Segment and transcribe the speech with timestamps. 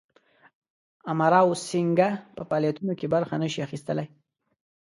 [1.11, 4.07] امراو سینګه په فعالیتونو کې برخه نه سي اخیستلای.